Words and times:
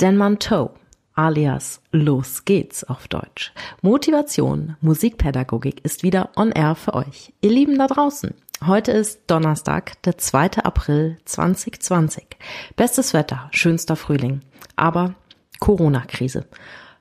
Denmanteau 0.00 0.70
alias 1.16 1.82
Los 1.90 2.44
geht's 2.44 2.84
auf 2.84 3.08
Deutsch. 3.08 3.52
Motivation, 3.82 4.76
Musikpädagogik 4.80 5.84
ist 5.84 6.04
wieder 6.04 6.30
on 6.36 6.52
air 6.52 6.76
für 6.76 6.94
euch. 6.94 7.32
Ihr 7.40 7.50
Lieben 7.50 7.76
da 7.78 7.88
draußen. 7.88 8.32
Heute 8.64 8.92
ist 8.92 9.22
Donnerstag, 9.26 10.00
der 10.02 10.16
2. 10.16 10.62
April 10.62 11.18
2020. 11.24 12.36
Bestes 12.76 13.12
Wetter, 13.12 13.48
schönster 13.50 13.96
Frühling. 13.96 14.42
Aber 14.76 15.14
Corona-Krise. 15.58 16.46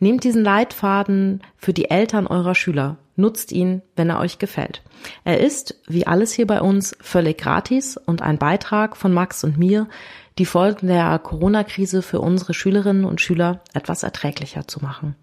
Nehmt 0.00 0.24
diesen 0.24 0.42
Leitfaden 0.42 1.42
für 1.58 1.74
die 1.74 1.90
Eltern 1.90 2.26
eurer 2.26 2.54
Schüler 2.54 2.96
Nutzt 3.16 3.50
ihn, 3.50 3.82
wenn 3.96 4.10
er 4.10 4.20
euch 4.20 4.38
gefällt. 4.38 4.82
Er 5.24 5.40
ist, 5.40 5.74
wie 5.88 6.06
alles 6.06 6.32
hier 6.32 6.46
bei 6.46 6.60
uns, 6.60 6.96
völlig 7.00 7.38
gratis 7.38 7.96
und 7.96 8.20
ein 8.22 8.38
Beitrag 8.38 8.96
von 8.96 9.12
Max 9.12 9.42
und 9.42 9.56
mir, 9.56 9.88
die 10.38 10.44
Folgen 10.44 10.86
der 10.88 11.18
Corona-Krise 11.18 12.02
für 12.02 12.20
unsere 12.20 12.52
Schülerinnen 12.52 13.06
und 13.06 13.22
Schüler 13.22 13.60
etwas 13.72 14.02
erträglicher 14.02 14.68
zu 14.68 14.80
machen. 14.80 15.16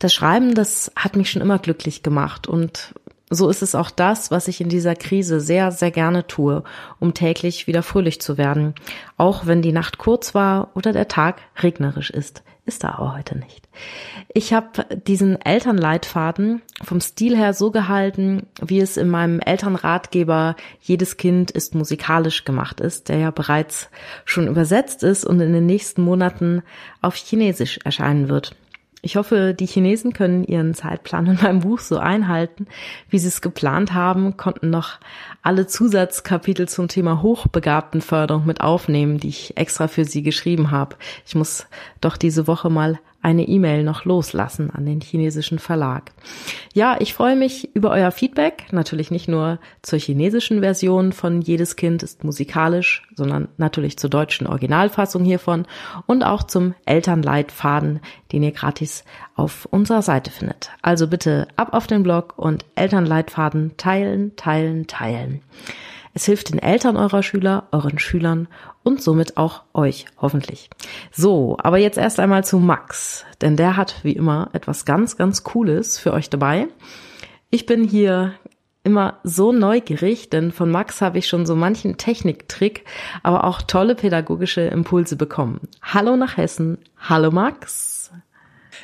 Das 0.00 0.12
Schreiben, 0.12 0.54
das 0.54 0.90
hat 0.96 1.16
mich 1.16 1.30
schon 1.30 1.42
immer 1.42 1.58
glücklich 1.58 2.02
gemacht 2.02 2.48
und 2.48 2.94
so 3.30 3.48
ist 3.50 3.62
es 3.62 3.74
auch 3.74 3.90
das, 3.90 4.30
was 4.30 4.48
ich 4.48 4.60
in 4.60 4.70
dieser 4.70 4.94
Krise 4.94 5.38
sehr, 5.38 5.70
sehr 5.70 5.90
gerne 5.90 6.26
tue, 6.26 6.64
um 6.98 7.14
täglich 7.14 7.66
wieder 7.66 7.82
fröhlich 7.82 8.20
zu 8.20 8.38
werden, 8.38 8.74
auch 9.16 9.46
wenn 9.46 9.60
die 9.60 9.72
Nacht 9.72 9.98
kurz 9.98 10.34
war 10.34 10.70
oder 10.74 10.92
der 10.92 11.08
Tag 11.08 11.42
regnerisch 11.62 12.10
ist 12.10 12.42
ist 12.68 12.84
er 12.84 12.98
aber 12.98 13.16
heute 13.16 13.36
nicht. 13.36 13.68
Ich 14.32 14.52
habe 14.52 14.84
diesen 14.94 15.40
Elternleitfaden 15.40 16.62
vom 16.82 17.00
Stil 17.00 17.36
her 17.36 17.54
so 17.54 17.70
gehalten, 17.70 18.46
wie 18.60 18.78
es 18.78 18.96
in 18.96 19.08
meinem 19.08 19.40
Elternratgeber 19.40 20.54
Jedes 20.80 21.16
Kind 21.16 21.50
ist 21.50 21.74
musikalisch 21.74 22.44
gemacht 22.44 22.80
ist, 22.80 23.08
der 23.08 23.18
ja 23.18 23.30
bereits 23.30 23.90
schon 24.24 24.46
übersetzt 24.46 25.02
ist 25.02 25.24
und 25.24 25.40
in 25.40 25.52
den 25.52 25.66
nächsten 25.66 26.02
Monaten 26.02 26.62
auf 27.00 27.16
Chinesisch 27.16 27.80
erscheinen 27.84 28.28
wird. 28.28 28.54
Ich 29.00 29.16
hoffe, 29.16 29.54
die 29.54 29.66
Chinesen 29.66 30.12
können 30.12 30.42
ihren 30.42 30.74
Zeitplan 30.74 31.26
in 31.26 31.36
meinem 31.36 31.60
Buch 31.60 31.78
so 31.78 31.98
einhalten, 31.98 32.66
wie 33.08 33.18
sie 33.18 33.28
es 33.28 33.40
geplant 33.40 33.94
haben, 33.94 34.36
konnten 34.36 34.70
noch 34.70 34.98
alle 35.42 35.68
Zusatzkapitel 35.68 36.68
zum 36.68 36.88
Thema 36.88 37.22
Hochbegabtenförderung 37.22 38.44
mit 38.44 38.60
aufnehmen, 38.60 39.18
die 39.18 39.28
ich 39.28 39.56
extra 39.56 39.86
für 39.86 40.04
sie 40.04 40.22
geschrieben 40.22 40.72
habe. 40.72 40.96
Ich 41.26 41.36
muss 41.36 41.66
doch 42.00 42.16
diese 42.16 42.48
Woche 42.48 42.70
mal 42.70 42.98
eine 43.28 43.46
E-Mail 43.46 43.84
noch 43.84 44.06
loslassen 44.06 44.70
an 44.70 44.86
den 44.86 45.02
chinesischen 45.02 45.58
Verlag. 45.58 46.12
Ja, 46.72 46.96
ich 46.98 47.12
freue 47.12 47.36
mich 47.36 47.74
über 47.74 47.90
euer 47.90 48.10
Feedback, 48.10 48.72
natürlich 48.72 49.10
nicht 49.10 49.28
nur 49.28 49.58
zur 49.82 49.98
chinesischen 49.98 50.60
Version 50.60 51.12
von 51.12 51.42
Jedes 51.42 51.76
Kind 51.76 52.02
ist 52.02 52.24
musikalisch, 52.24 53.02
sondern 53.14 53.48
natürlich 53.58 53.98
zur 53.98 54.08
deutschen 54.08 54.46
Originalfassung 54.46 55.24
hiervon 55.24 55.66
und 56.06 56.22
auch 56.22 56.42
zum 56.42 56.74
Elternleitfaden, 56.86 58.00
den 58.32 58.42
ihr 58.42 58.52
gratis 58.52 59.04
auf 59.34 59.66
unserer 59.70 60.00
Seite 60.00 60.30
findet. 60.30 60.70
Also 60.80 61.06
bitte 61.06 61.48
ab 61.56 61.74
auf 61.74 61.86
den 61.86 62.02
Blog 62.02 62.32
und 62.38 62.64
Elternleitfaden 62.76 63.76
teilen, 63.76 64.36
teilen, 64.36 64.86
teilen. 64.86 65.42
Es 66.18 66.24
hilft 66.24 66.50
den 66.50 66.58
Eltern 66.58 66.96
eurer 66.96 67.22
Schüler, 67.22 67.68
euren 67.70 68.00
Schülern 68.00 68.48
und 68.82 69.00
somit 69.00 69.36
auch 69.36 69.62
euch 69.72 70.06
hoffentlich. 70.20 70.68
So, 71.12 71.56
aber 71.62 71.78
jetzt 71.78 71.96
erst 71.96 72.18
einmal 72.18 72.42
zu 72.42 72.58
Max, 72.58 73.24
denn 73.40 73.56
der 73.56 73.76
hat 73.76 74.00
wie 74.02 74.14
immer 74.14 74.50
etwas 74.52 74.84
ganz, 74.84 75.16
ganz 75.16 75.44
Cooles 75.44 75.96
für 75.96 76.12
euch 76.12 76.28
dabei. 76.28 76.66
Ich 77.50 77.66
bin 77.66 77.84
hier 77.84 78.32
immer 78.82 79.20
so 79.22 79.52
neugierig, 79.52 80.28
denn 80.28 80.50
von 80.50 80.72
Max 80.72 81.00
habe 81.02 81.18
ich 81.18 81.28
schon 81.28 81.46
so 81.46 81.54
manchen 81.54 81.98
Techniktrick, 81.98 82.84
aber 83.22 83.44
auch 83.44 83.62
tolle 83.62 83.94
pädagogische 83.94 84.62
Impulse 84.62 85.14
bekommen. 85.14 85.68
Hallo 85.82 86.16
nach 86.16 86.36
Hessen. 86.36 86.78
Hallo 86.98 87.30
Max. 87.30 87.97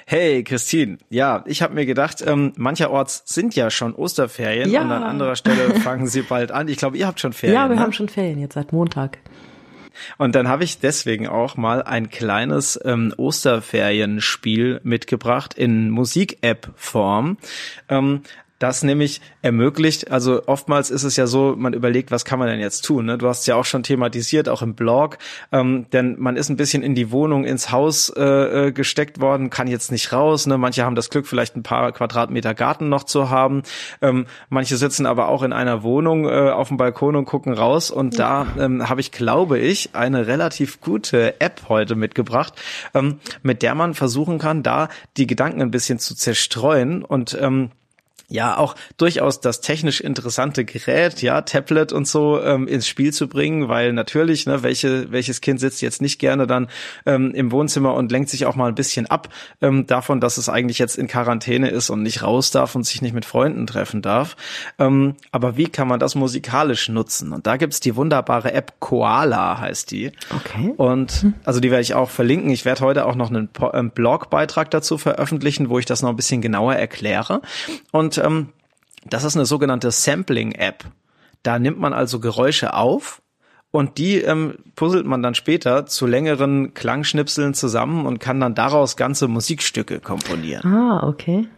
Hey 0.07 0.45
Christine, 0.45 0.99
ja, 1.09 1.43
ich 1.47 1.63
habe 1.63 1.75
mir 1.75 1.87
gedacht, 1.87 2.23
ähm, 2.27 2.53
mancherorts 2.57 3.23
sind 3.27 3.57
ja 3.57 3.71
schon 3.71 3.95
Osterferien 3.95 4.71
ja. 4.71 4.83
und 4.83 4.93
an 4.93 5.03
anderer 5.03 5.35
Stelle 5.35 5.75
fangen 5.81 6.07
sie 6.07 6.23
bald 6.23 6.53
an. 6.53 6.69
Ich 6.69 6.77
glaube, 6.77 6.99
ihr 6.99 7.07
habt 7.07 7.21
schon 7.21 7.33
Ferien. 7.33 7.57
Ja, 7.57 7.69
wir 7.69 7.77
ne? 7.77 7.83
haben 7.83 7.93
schon 7.93 8.09
Ferien 8.09 8.39
jetzt 8.39 8.55
seit 8.55 8.73
Montag. 8.73 9.19
Und 10.19 10.35
dann 10.35 10.49
habe 10.49 10.65
ich 10.65 10.81
deswegen 10.81 11.29
auch 11.29 11.57
mal 11.57 11.83
ein 11.83 12.11
kleines 12.11 12.79
ähm, 12.85 13.15
Osterferienspiel 13.17 14.81
mitgebracht 14.83 15.55
in 15.55 15.91
Musik-App-Form. 15.91 17.39
Ähm, 17.89 18.23
das 18.59 18.83
nämlich 18.83 19.21
ermöglicht, 19.43 20.11
also 20.11 20.43
oftmals 20.47 20.91
ist 20.91 21.03
es 21.03 21.17
ja 21.17 21.27
so, 21.27 21.55
man 21.57 21.73
überlegt, 21.73 22.11
was 22.11 22.25
kann 22.25 22.39
man 22.39 22.49
denn 22.49 22.61
jetzt 22.61 22.83
tun? 22.83 23.07
Ne? 23.07 23.19
Du 23.19 23.29
hast 23.29 23.47
ja 23.47 23.57
auch 23.57 23.65
schon 23.65 23.83
thematisiert, 23.83 24.49
auch 24.49 24.63
im 24.63 24.75
Blog, 24.75 25.19
ähm, 25.53 25.87
denn 25.93 26.17
man 26.21 26.37
ist 26.37 26.51
ein 26.51 26.57
bisschen 26.57 26.83
in 26.83 26.95
die 26.95 27.11
Wohnung, 27.11 27.45
ins 27.45 27.73
Haus 27.73 28.11
äh, 28.17 28.23
äh, 28.69 28.73
gesteckt 28.73 29.21
worden, 29.21 29.51
kann 29.51 29.67
jetzt 29.67 29.91
nicht 29.91 30.13
raus. 30.13 30.47
Ne? 30.47 30.57
Manche 30.57 30.85
haben 30.85 30.95
das 30.95 31.11
Glück, 31.11 31.27
vielleicht 31.27 31.57
ein 31.57 31.63
paar 31.63 31.93
Quadratmeter 31.93 32.55
Garten 32.55 32.89
noch 32.89 33.05
zu 33.05 33.29
haben. 33.29 33.65
Ähm, 34.01 34.27
manche 34.49 34.77
sitzen 34.77 35.07
aber 35.07 35.29
auch 35.29 35.43
in 35.43 35.53
einer 35.53 35.83
Wohnung 35.83 36.27
äh, 36.27 36.51
auf 36.51 36.69
dem 36.69 36.77
Balkon 36.77 37.17
und 37.17 37.25
gucken 37.25 37.55
raus. 37.55 37.91
Und 37.91 38.17
ja. 38.17 38.47
da 38.57 38.65
ähm, 38.65 38.89
habe 38.89 39.01
ich, 39.01 39.11
glaube 39.11 39.59
ich, 39.59 39.91
eine 39.95 40.27
relativ 40.29 40.81
gute 40.81 41.41
App 41.41 41.63
heute 41.69 41.97
mitgebracht, 41.97 42.55
ähm, 42.95 43.19
mit 43.43 43.63
der 43.63 43.75
man 43.75 43.95
versuchen 43.95 44.39
kann, 44.39 44.63
da 44.63 44.89
die 45.17 45.27
Gedanken 45.27 45.61
ein 45.61 45.71
bisschen 45.71 45.99
zu 45.99 46.15
zerstreuen 46.15 47.05
und 47.05 47.37
ähm, 47.41 47.71
ja 48.29 48.57
auch 48.57 48.75
durchaus 48.97 49.41
das 49.41 49.61
technisch 49.61 50.01
interessante 50.01 50.65
Gerät, 50.65 51.23
ja, 51.23 51.43
Tablet 51.43 51.93
und 51.93 52.07
so 52.09 52.41
ähm, 52.43 52.67
ins 52.69 52.89
Spiel 52.89 53.13
zu 53.13 53.29
bringen, 53.29 53.69
weil 53.69 53.93
natürlich, 53.93 54.47
ne, 54.47 54.63
welche, 54.63 55.11
welches 55.13 55.41
Kind 55.41 55.61
sitzt 55.61 55.83
jetzt 55.83 56.03
nicht 56.03 56.19
gerne 56.19 56.47
dann 56.47 56.69
ähm, 57.07 57.33
im 57.35 57.53
Wohnzimmer 57.53 57.95
und 57.95 58.11
lenkt 58.11 58.31
sich 58.31 58.47
auch 58.47 58.57
mal 58.57 58.69
ein 58.69 58.75
bisschen 58.75 59.07
ab 59.07 59.29
ähm, 59.61 59.87
davon, 59.87 60.21
dass 60.21 60.39
es 60.39 60.49
eigentlich 60.49 60.79
jetzt 60.79 60.97
in 60.97 61.09
Quarantäne 61.09 61.69
ist 61.69 61.91
und 61.91 62.03
nicht 62.03 62.23
raus 62.23 62.51
darf 62.51 62.75
und 62.75 62.85
sich 62.85 63.03
nicht 63.03 63.15
mit 63.15 63.25
Freunden 63.25 63.67
treffen 63.67 64.03
darf. 64.03 64.37
Ähm, 64.79 65.15
aber 65.33 65.57
wie 65.57 65.67
kann 65.67 65.89
man 65.89 66.01
das 66.01 66.15
musikalisch 66.15 66.89
nutzen? 66.89 67.33
Und 67.33 67.47
da 67.47 67.57
gibt's 67.57 67.81
die 67.81 67.97
wunderbare 67.97 68.53
App 68.53 68.75
Koala, 68.81 69.61
heißt 69.61 69.91
die. 69.91 70.13
Okay. 70.35 70.75
Und 70.77 71.13
hm. 71.13 71.35
also 71.45 71.61
die 71.61 71.71
werde 71.71 71.83
ich 71.83 71.95
auch 71.95 72.11
verlinken. 72.11 72.51
Ich 72.51 72.65
werde 72.65 72.81
heute 72.81 73.07
auch 73.07 73.15
noch 73.15 73.31
einen 73.31 73.49
ähm, 73.73 73.91
Blogbeitrag 73.91 74.71
dazu 74.71 74.99
veröffentlichen, 74.99 75.69
wo 75.69 75.79
ich 75.79 75.87
das 75.87 76.03
noch 76.03 76.11
ein 76.11 76.17
bisschen 76.17 76.43
genauer 76.43 76.75
erkläre. 76.75 77.43
Und 77.93 78.14
und 78.19 78.25
ähm, 78.25 78.49
das 79.07 79.25
ist 79.25 79.37
eine 79.37 79.47
sogenannte 79.47 79.91
Sampling-App. 79.91 80.85
Da 81.43 81.59
nimmt 81.59 81.79
man 81.79 81.93
also 81.93 82.21
Geräusche 82.21 82.75
auf 82.75 83.21
und 83.71 83.99
die 83.99 84.19
ähm, 84.19 84.55
puzzelt 84.77 85.05
man 85.05 85.23
dann 85.23 85.35
später 85.35 85.85
zu 85.87 86.07
längeren 86.07 86.75
Klangschnipseln 86.75 87.55
zusammen 87.55 88.07
und 88.07 88.19
kann 88.19 88.41
dann 88.41 88.55
daraus 88.55 88.97
ganze 88.97 89.29
Musikstücke 89.29 90.01
komponieren. 90.01 90.67
Ah, 90.73 91.07
okay. 91.07 91.49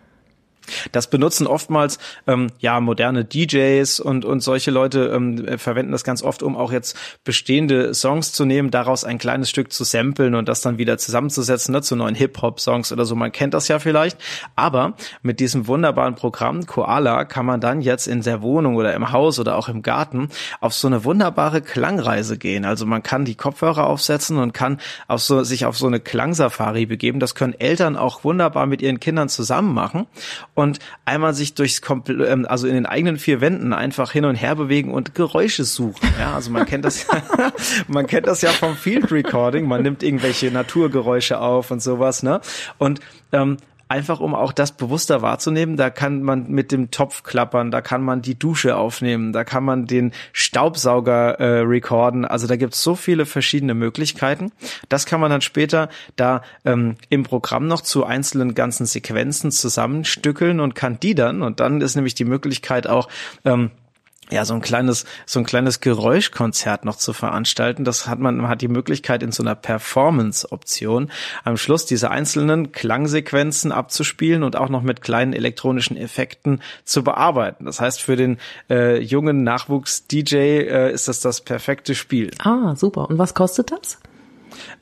Das 0.92 1.08
benutzen 1.08 1.46
oftmals 1.46 1.98
ähm, 2.26 2.48
ja 2.58 2.80
moderne 2.80 3.24
DJs 3.24 4.00
und 4.00 4.24
und 4.24 4.40
solche 4.40 4.70
Leute 4.70 5.12
ähm, 5.14 5.58
verwenden 5.58 5.92
das 5.92 6.04
ganz 6.04 6.22
oft, 6.22 6.42
um 6.42 6.56
auch 6.56 6.72
jetzt 6.72 6.96
bestehende 7.24 7.94
Songs 7.94 8.32
zu 8.32 8.44
nehmen, 8.44 8.70
daraus 8.70 9.04
ein 9.04 9.18
kleines 9.18 9.50
Stück 9.50 9.72
zu 9.72 9.84
samplen 9.84 10.34
und 10.34 10.48
das 10.48 10.60
dann 10.60 10.78
wieder 10.78 10.98
zusammenzusetzen 10.98 11.72
ne, 11.72 11.82
zu 11.82 11.96
neuen 11.96 12.14
Hip-Hop-Songs 12.14 12.92
oder 12.92 13.04
so. 13.04 13.14
Man 13.14 13.32
kennt 13.32 13.54
das 13.54 13.68
ja 13.68 13.78
vielleicht. 13.78 14.18
Aber 14.54 14.94
mit 15.22 15.40
diesem 15.40 15.66
wunderbaren 15.66 16.14
Programm 16.14 16.66
Koala 16.66 17.24
kann 17.24 17.46
man 17.46 17.60
dann 17.60 17.80
jetzt 17.80 18.06
in 18.06 18.22
der 18.22 18.42
Wohnung 18.42 18.76
oder 18.76 18.94
im 18.94 19.12
Haus 19.12 19.38
oder 19.38 19.56
auch 19.56 19.68
im 19.68 19.82
Garten 19.82 20.28
auf 20.60 20.74
so 20.74 20.86
eine 20.86 21.04
wunderbare 21.04 21.62
Klangreise 21.62 22.38
gehen. 22.38 22.64
Also 22.64 22.86
man 22.86 23.02
kann 23.02 23.24
die 23.24 23.34
Kopfhörer 23.34 23.86
aufsetzen 23.86 24.38
und 24.38 24.52
kann 24.52 24.78
auf 25.08 25.22
so, 25.22 25.42
sich 25.42 25.66
auf 25.66 25.76
so 25.76 25.86
eine 25.86 26.00
Klangsafari 26.00 26.86
begeben. 26.86 27.20
Das 27.20 27.34
können 27.34 27.54
Eltern 27.54 27.96
auch 27.96 28.24
wunderbar 28.24 28.66
mit 28.66 28.82
ihren 28.82 29.00
Kindern 29.00 29.28
zusammen 29.28 29.74
machen 29.74 30.06
und 30.56 30.80
einmal 31.04 31.34
sich 31.34 31.54
durchs 31.54 31.82
Kompl 31.82 32.24
ähm, 32.24 32.46
also 32.48 32.66
in 32.66 32.74
den 32.74 32.86
eigenen 32.86 33.18
vier 33.18 33.40
Wänden 33.40 33.72
einfach 33.72 34.10
hin 34.10 34.24
und 34.24 34.34
her 34.34 34.56
bewegen 34.56 34.92
und 34.92 35.14
Geräusche 35.14 35.64
suchen. 35.64 36.08
Ja, 36.18 36.34
also 36.34 36.50
man 36.50 36.66
kennt 36.66 36.84
das, 36.84 37.06
man 37.88 38.06
kennt 38.06 38.26
das 38.26 38.40
ja 38.42 38.50
vom 38.50 38.74
Field 38.74 39.12
Recording. 39.12 39.68
Man 39.68 39.82
nimmt 39.82 40.02
irgendwelche 40.02 40.50
Naturgeräusche 40.50 41.38
auf 41.40 41.70
und 41.70 41.80
sowas, 41.80 42.22
ne? 42.22 42.40
Und 42.78 43.00
ähm, 43.32 43.58
einfach 43.88 44.20
um 44.20 44.34
auch 44.34 44.52
das 44.52 44.72
bewusster 44.72 45.22
wahrzunehmen. 45.22 45.76
Da 45.76 45.90
kann 45.90 46.22
man 46.22 46.48
mit 46.48 46.72
dem 46.72 46.90
Topf 46.90 47.22
klappern, 47.22 47.70
da 47.70 47.80
kann 47.80 48.02
man 48.02 48.22
die 48.22 48.38
Dusche 48.38 48.76
aufnehmen, 48.76 49.32
da 49.32 49.44
kann 49.44 49.64
man 49.64 49.86
den 49.86 50.12
Staubsauger 50.32 51.38
äh, 51.38 51.60
recorden. 51.60 52.24
Also 52.24 52.46
da 52.46 52.56
gibt 52.56 52.74
es 52.74 52.82
so 52.82 52.94
viele 52.94 53.26
verschiedene 53.26 53.74
Möglichkeiten. 53.74 54.52
Das 54.88 55.06
kann 55.06 55.20
man 55.20 55.30
dann 55.30 55.40
später 55.40 55.88
da 56.16 56.42
ähm, 56.64 56.96
im 57.08 57.22
Programm 57.22 57.66
noch 57.68 57.80
zu 57.80 58.04
einzelnen 58.04 58.54
ganzen 58.54 58.86
Sequenzen 58.86 59.50
zusammenstückeln 59.50 60.60
und 60.60 60.74
kann 60.74 60.98
die 61.00 61.14
dann, 61.14 61.42
und 61.42 61.60
dann 61.60 61.80
ist 61.80 61.94
nämlich 61.94 62.14
die 62.14 62.24
Möglichkeit 62.24 62.86
auch, 62.86 63.08
ähm, 63.44 63.70
ja, 64.30 64.44
so 64.44 64.54
ein 64.54 64.60
kleines, 64.60 65.04
so 65.24 65.38
ein 65.38 65.46
kleines 65.46 65.80
Geräuschkonzert 65.80 66.84
noch 66.84 66.96
zu 66.96 67.12
veranstalten. 67.12 67.84
Das 67.84 68.08
hat 68.08 68.18
man, 68.18 68.36
man 68.36 68.48
hat 68.48 68.60
die 68.60 68.68
Möglichkeit 68.68 69.22
in 69.22 69.30
so 69.30 69.42
einer 69.42 69.54
Performance-Option 69.54 71.10
am 71.44 71.56
Schluss 71.56 71.86
diese 71.86 72.10
einzelnen 72.10 72.72
Klangsequenzen 72.72 73.70
abzuspielen 73.70 74.42
und 74.42 74.56
auch 74.56 74.68
noch 74.68 74.82
mit 74.82 75.00
kleinen 75.00 75.32
elektronischen 75.32 75.96
Effekten 75.96 76.60
zu 76.84 77.04
bearbeiten. 77.04 77.66
Das 77.66 77.80
heißt, 77.80 78.02
für 78.02 78.16
den 78.16 78.38
äh, 78.68 79.00
jungen 79.00 79.44
Nachwuchs-DJ 79.44 80.34
äh, 80.34 80.92
ist 80.92 81.06
das 81.06 81.20
das 81.20 81.40
perfekte 81.40 81.94
Spiel. 81.94 82.32
Ah, 82.38 82.74
super. 82.74 83.08
Und 83.08 83.18
was 83.18 83.34
kostet 83.34 83.70
das? 83.70 83.98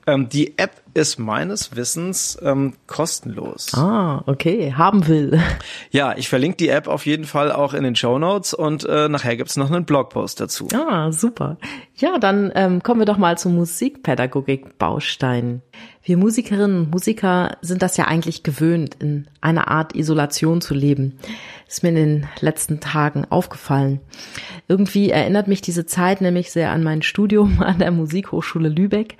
Ähm, 0.07 0.29
die 0.29 0.59
App 0.59 0.83
ist 0.95 1.19
meines 1.19 1.77
Wissens 1.77 2.39
ähm, 2.43 2.73
kostenlos. 2.87 3.75
Ah, 3.75 4.23
okay, 4.27 4.75
haben 4.75 5.07
will. 5.09 5.41
Ja, 5.91 6.17
ich 6.17 6.29
verlinke 6.29 6.57
die 6.57 6.69
App 6.69 6.87
auf 6.89 7.07
jeden 7.07 7.25
Fall 7.25 7.53
auch 7.53 7.75
in 7.75 7.85
den 7.85 7.95
Show 7.95 8.19
Notes 8.19 8.55
und 8.55 8.85
äh, 8.85 9.09
nachher 9.09 9.37
gibt's 9.37 9.57
noch 9.57 9.71
einen 9.71 9.85
Blogpost 9.85 10.41
dazu. 10.41 10.67
Ah, 10.75 11.13
super. 11.13 11.59
Ja, 11.97 12.19
dann 12.19 12.51
ähm, 12.55 12.83
kommen 12.83 13.01
wir 13.01 13.07
doch 13.07 13.19
mal 13.19 13.39
zum 13.39 13.55
Musikpädagogik-Baustein. 13.55 15.63
Wir 16.03 16.17
Musikerinnen 16.17 16.81
und 16.81 16.91
Musiker 16.91 17.57
sind 17.61 17.83
das 17.83 17.97
ja 17.97 18.07
eigentlich 18.07 18.43
gewöhnt, 18.43 18.97
in 18.99 19.29
einer 19.41 19.69
Art 19.69 19.95
Isolation 19.95 20.61
zu 20.61 20.75
leben. 20.75 21.19
Ist 21.69 21.83
mir 21.83 21.91
in 21.91 21.95
den 21.95 22.27
letzten 22.41 22.81
Tagen 22.81 23.27
aufgefallen. 23.31 24.01
Irgendwie 24.69 25.11
erinnert 25.11 25.49
mich 25.49 25.63
diese 25.63 25.87
Zeit 25.87 26.21
nämlich 26.21 26.51
sehr 26.51 26.73
an 26.73 26.83
mein 26.83 27.03
Studium 27.03 27.63
an 27.63 27.79
der 27.79 27.91
Musikhochschule 27.91 28.69
Lübeck. 28.69 29.17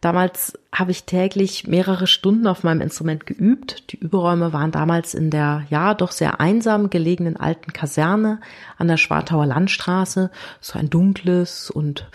Damals 0.00 0.25
habe 0.72 0.90
ich 0.90 1.04
täglich 1.04 1.66
mehrere 1.66 2.06
Stunden 2.06 2.46
auf 2.46 2.62
meinem 2.62 2.80
Instrument 2.80 3.26
geübt. 3.26 3.92
Die 3.92 3.98
Überräume 3.98 4.52
waren 4.52 4.72
damals 4.72 5.14
in 5.14 5.30
der, 5.30 5.64
ja, 5.70 5.94
doch 5.94 6.12
sehr 6.12 6.40
einsam 6.40 6.90
gelegenen 6.90 7.36
alten 7.36 7.72
Kaserne 7.72 8.40
an 8.78 8.88
der 8.88 8.96
Schwartauer 8.96 9.46
Landstraße. 9.46 10.30
So 10.60 10.78
ein 10.78 10.90
dunkles 10.90 11.70
und 11.70 12.08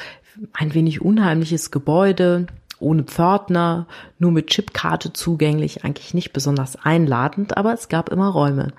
ein 0.53 0.73
wenig 0.73 1.01
unheimliches 1.01 1.71
Gebäude, 1.71 2.47
ohne 2.81 3.03
Pförtner, 3.03 3.87
nur 4.19 4.31
mit 4.31 4.47
Chipkarte 4.47 5.13
zugänglich, 5.13 5.83
eigentlich 5.83 6.13
nicht 6.13 6.33
besonders 6.33 6.77
einladend, 6.83 7.57
aber 7.57 7.73
es 7.73 7.89
gab 7.89 8.09
immer 8.09 8.27
Räume 8.27 8.73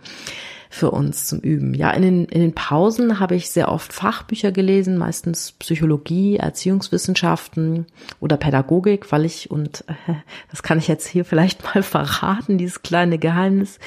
für 0.73 0.91
uns 0.91 1.27
zum 1.27 1.41
Üben. 1.41 1.75
Ja, 1.75 1.91
in 1.91 2.01
den, 2.01 2.25
in 2.25 2.41
den 2.41 2.55
Pausen 2.55 3.21
habe 3.21 3.35
ich 3.35 3.51
sehr 3.51 3.71
oft 3.71 3.93
Fachbücher 3.93 4.53
gelesen, 4.53 4.97
meistens 4.97 5.53
Psychologie, 5.53 6.39
Erziehungswissenschaften 6.39 7.85
oder 8.21 8.39
Pädagogik, 8.39 9.13
weil 9.13 9.27
ich, 9.27 9.51
und 9.51 9.85
äh, 9.87 10.15
das 10.51 10.63
kann 10.63 10.79
ich 10.79 10.89
jetzt 10.89 11.07
hier 11.07 11.27
vielleicht 11.27 11.63
mal 11.63 11.83
verraten, 11.83 12.57
dieses 12.57 12.83
kleine 12.83 13.19
Geheimnis, 13.19 13.79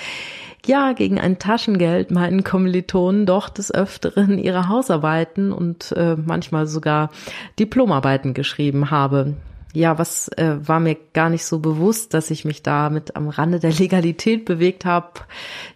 ja, 0.67 0.93
gegen 0.93 1.19
ein 1.19 1.39
Taschengeld 1.39 2.11
meinen 2.11 2.43
Kommilitonen 2.43 3.25
doch 3.25 3.49
des 3.49 3.73
Öfteren 3.73 4.37
ihre 4.37 4.69
Hausarbeiten 4.69 5.51
und 5.51 5.91
äh, 5.93 6.15
manchmal 6.15 6.67
sogar 6.67 7.09
Diplomarbeiten 7.57 8.35
geschrieben 8.35 8.91
habe 8.91 9.33
ja, 9.75 9.97
was 9.99 10.29
äh, 10.29 10.55
war 10.67 10.79
mir 10.79 10.95
gar 11.13 11.29
nicht 11.29 11.45
so 11.45 11.59
bewusst, 11.59 12.13
dass 12.13 12.31
ich 12.31 12.45
mich 12.45 12.63
da 12.63 12.89
mit 12.89 13.15
am 13.15 13.29
Rande 13.29 13.59
der 13.59 13.73
Legalität 13.79 14.45
bewegt 14.45 14.85
habe, 14.85 15.11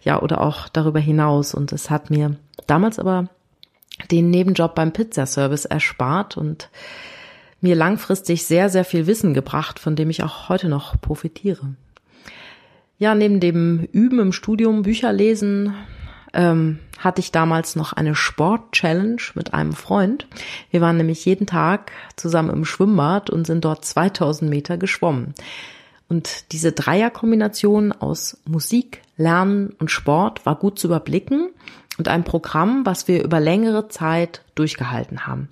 ja, 0.02 0.20
oder 0.20 0.40
auch 0.40 0.68
darüber 0.68 1.00
hinaus. 1.00 1.54
Und 1.54 1.72
es 1.72 1.90
hat 1.90 2.10
mir 2.10 2.36
damals 2.66 2.98
aber 2.98 3.28
den 4.10 4.30
Nebenjob 4.30 4.74
beim 4.74 4.92
Pizzaservice 4.92 5.66
erspart 5.66 6.36
und 6.36 6.70
mir 7.60 7.76
langfristig 7.76 8.46
sehr, 8.46 8.70
sehr 8.70 8.84
viel 8.84 9.06
Wissen 9.06 9.34
gebracht, 9.34 9.78
von 9.78 9.96
dem 9.96 10.08
ich 10.08 10.22
auch 10.22 10.48
heute 10.48 10.68
noch 10.68 10.98
profitiere. 11.00 11.74
Ja, 12.98 13.14
neben 13.14 13.40
dem 13.40 13.86
Üben 13.92 14.18
im 14.18 14.32
Studium, 14.32 14.82
Bücher 14.82 15.12
lesen, 15.12 15.74
ähm, 16.32 16.78
hatte 16.98 17.20
ich 17.20 17.32
damals 17.32 17.76
noch 17.76 17.92
eine 17.92 18.14
Sport-Challenge 18.14 19.22
mit 19.34 19.54
einem 19.54 19.72
Freund. 19.72 20.26
Wir 20.70 20.80
waren 20.80 20.96
nämlich 20.96 21.24
jeden 21.24 21.46
Tag 21.46 21.92
zusammen 22.16 22.50
im 22.50 22.64
Schwimmbad 22.64 23.30
und 23.30 23.46
sind 23.46 23.64
dort 23.64 23.84
2000 23.84 24.50
Meter 24.50 24.76
geschwommen. 24.76 25.34
Und 26.08 26.52
diese 26.52 26.72
Dreierkombination 26.72 27.92
aus 27.92 28.38
Musik, 28.44 29.02
Lernen 29.16 29.74
und 29.78 29.90
Sport 29.90 30.44
war 30.44 30.56
gut 30.56 30.78
zu 30.78 30.88
überblicken 30.88 31.50
und 31.98 32.08
ein 32.08 32.24
Programm, 32.24 32.84
was 32.84 33.06
wir 33.06 33.22
über 33.22 33.38
längere 33.38 33.88
Zeit 33.88 34.42
durchgehalten 34.54 35.26
haben. 35.26 35.48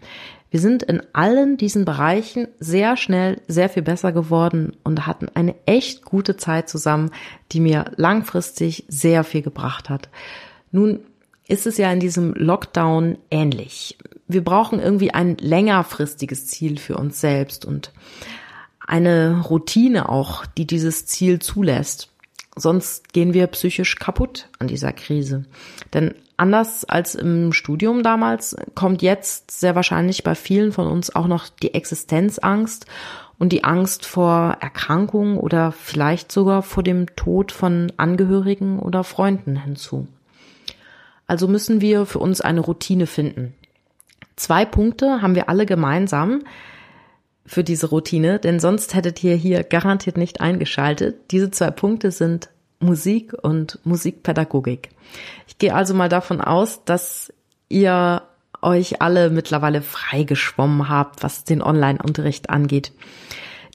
Wir 0.50 0.60
sind 0.60 0.82
in 0.82 1.02
allen 1.12 1.58
diesen 1.58 1.84
Bereichen 1.84 2.48
sehr 2.58 2.96
schnell 2.96 3.40
sehr 3.48 3.68
viel 3.68 3.82
besser 3.82 4.12
geworden 4.12 4.76
und 4.82 5.06
hatten 5.06 5.28
eine 5.34 5.54
echt 5.66 6.04
gute 6.04 6.36
Zeit 6.36 6.68
zusammen, 6.68 7.10
die 7.52 7.60
mir 7.60 7.92
langfristig 7.96 8.84
sehr 8.88 9.24
viel 9.24 9.42
gebracht 9.42 9.90
hat. 9.90 10.08
Nun 10.70 11.00
ist 11.46 11.66
es 11.66 11.78
ja 11.78 11.90
in 11.90 12.00
diesem 12.00 12.34
Lockdown 12.34 13.18
ähnlich. 13.30 13.96
Wir 14.28 14.44
brauchen 14.44 14.80
irgendwie 14.80 15.12
ein 15.12 15.36
längerfristiges 15.38 16.46
Ziel 16.46 16.78
für 16.78 16.96
uns 16.96 17.20
selbst 17.20 17.64
und 17.64 17.92
eine 18.86 19.42
Routine 19.48 20.08
auch, 20.08 20.46
die 20.46 20.66
dieses 20.66 21.06
Ziel 21.06 21.38
zulässt. 21.38 22.10
Sonst 22.54 23.12
gehen 23.12 23.34
wir 23.34 23.46
psychisch 23.48 23.96
kaputt 23.96 24.48
an 24.58 24.66
dieser 24.66 24.92
Krise. 24.92 25.44
Denn 25.94 26.14
anders 26.36 26.84
als 26.84 27.14
im 27.14 27.52
Studium 27.52 28.02
damals 28.02 28.56
kommt 28.74 29.00
jetzt 29.00 29.50
sehr 29.50 29.74
wahrscheinlich 29.74 30.24
bei 30.24 30.34
vielen 30.34 30.72
von 30.72 30.86
uns 30.86 31.14
auch 31.14 31.28
noch 31.28 31.48
die 31.48 31.74
Existenzangst 31.74 32.86
und 33.38 33.52
die 33.52 33.64
Angst 33.64 34.04
vor 34.04 34.56
Erkrankung 34.60 35.38
oder 35.38 35.72
vielleicht 35.72 36.32
sogar 36.32 36.62
vor 36.62 36.82
dem 36.82 37.14
Tod 37.14 37.52
von 37.52 37.92
Angehörigen 37.96 38.80
oder 38.80 39.04
Freunden 39.04 39.56
hinzu. 39.56 40.08
Also 41.28 41.46
müssen 41.46 41.80
wir 41.80 42.06
für 42.06 42.18
uns 42.18 42.40
eine 42.40 42.60
Routine 42.60 43.06
finden. 43.06 43.54
Zwei 44.34 44.64
Punkte 44.64 45.22
haben 45.22 45.36
wir 45.36 45.48
alle 45.48 45.66
gemeinsam 45.66 46.42
für 47.46 47.62
diese 47.62 47.88
Routine, 47.88 48.38
denn 48.38 48.60
sonst 48.60 48.94
hättet 48.94 49.22
ihr 49.22 49.36
hier 49.36 49.62
garantiert 49.62 50.16
nicht 50.16 50.40
eingeschaltet. 50.40 51.30
Diese 51.30 51.50
zwei 51.50 51.70
Punkte 51.70 52.10
sind 52.10 52.50
Musik 52.80 53.34
und 53.42 53.78
Musikpädagogik. 53.84 54.90
Ich 55.46 55.58
gehe 55.58 55.74
also 55.74 55.94
mal 55.94 56.08
davon 56.08 56.40
aus, 56.40 56.84
dass 56.84 57.32
ihr 57.68 58.22
euch 58.62 59.02
alle 59.02 59.30
mittlerweile 59.30 59.82
freigeschwommen 59.82 60.88
habt, 60.88 61.22
was 61.22 61.44
den 61.44 61.62
Online-Unterricht 61.62 62.50
angeht. 62.50 62.92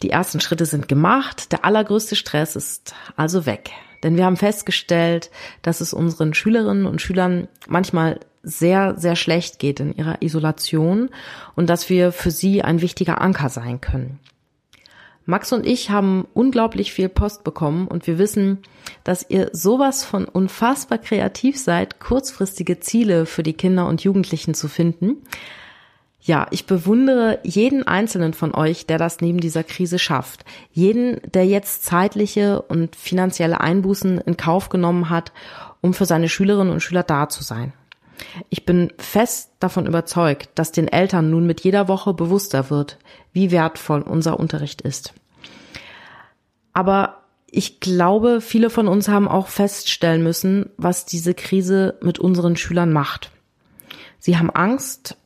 Die 0.01 0.09
ersten 0.09 0.41
Schritte 0.41 0.65
sind 0.65 0.87
gemacht, 0.87 1.51
der 1.51 1.65
allergrößte 1.65 2.15
Stress 2.15 2.55
ist 2.55 2.95
also 3.15 3.45
weg. 3.45 3.71
Denn 4.03 4.17
wir 4.17 4.25
haben 4.25 4.37
festgestellt, 4.37 5.31
dass 5.61 5.81
es 5.81 5.93
unseren 5.93 6.33
Schülerinnen 6.33 6.85
und 6.85 7.01
Schülern 7.01 7.47
manchmal 7.67 8.19
sehr, 8.43 8.95
sehr 8.97 9.15
schlecht 9.15 9.57
geht 9.57 9.79
in 9.79 9.95
ihrer 9.95 10.21
Isolation 10.21 11.09
und 11.55 11.69
dass 11.69 11.89
wir 11.89 12.11
für 12.11 12.31
sie 12.31 12.61
ein 12.61 12.81
wichtiger 12.81 13.21
Anker 13.21 13.49
sein 13.49 13.79
können. 13.79 14.19
Max 15.25 15.53
und 15.53 15.65
ich 15.65 15.89
haben 15.89 16.27
unglaublich 16.33 16.91
viel 16.91 17.07
Post 17.07 17.45
bekommen 17.45 17.87
und 17.87 18.07
wir 18.07 18.17
wissen, 18.17 18.59
dass 19.05 19.25
ihr 19.29 19.49
sowas 19.53 20.03
von 20.03 20.25
unfassbar 20.25 20.97
kreativ 20.97 21.57
seid, 21.57 22.01
kurzfristige 22.01 22.81
Ziele 22.81 23.25
für 23.25 23.41
die 23.41 23.53
Kinder 23.53 23.87
und 23.87 24.03
Jugendlichen 24.03 24.53
zu 24.53 24.67
finden. 24.67 25.23
Ja, 26.25 26.47
ich 26.51 26.65
bewundere 26.65 27.39
jeden 27.43 27.85
einzelnen 27.85 28.33
von 28.33 28.55
euch, 28.55 28.85
der 28.85 28.97
das 28.97 29.19
neben 29.19 29.41
dieser 29.41 29.65
Krise 29.65 29.99
schafft. 29.99 30.45
Jeden, 30.71 31.19
der 31.33 31.45
jetzt 31.45 31.83
zeitliche 31.83 32.61
und 32.61 32.95
finanzielle 32.95 33.59
Einbußen 33.59 34.19
in 34.19 34.37
Kauf 34.37 34.69
genommen 34.69 35.09
hat, 35.09 35.33
um 35.81 35.93
für 35.93 36.05
seine 36.05 36.29
Schülerinnen 36.29 36.71
und 36.71 36.79
Schüler 36.79 37.03
da 37.03 37.27
zu 37.27 37.43
sein. 37.43 37.73
Ich 38.49 38.65
bin 38.65 38.93
fest 38.97 39.51
davon 39.59 39.85
überzeugt, 39.85 40.47
dass 40.55 40.71
den 40.71 40.87
Eltern 40.87 41.29
nun 41.29 41.45
mit 41.45 41.59
jeder 41.59 41.89
Woche 41.89 42.13
bewusster 42.13 42.69
wird, 42.69 42.99
wie 43.33 43.51
wertvoll 43.51 44.01
unser 44.01 44.39
Unterricht 44.39 44.81
ist. 44.81 45.13
Aber 46.71 47.23
ich 47.51 47.81
glaube, 47.81 48.39
viele 48.39 48.69
von 48.69 48.87
uns 48.87 49.09
haben 49.09 49.27
auch 49.27 49.47
feststellen 49.47 50.23
müssen, 50.23 50.69
was 50.77 51.05
diese 51.05 51.33
Krise 51.33 51.97
mit 52.01 52.17
unseren 52.17 52.55
Schülern 52.55 52.93
macht. 52.93 53.29
Sie 54.19 54.37
haben 54.37 54.49
Angst, 54.51 55.17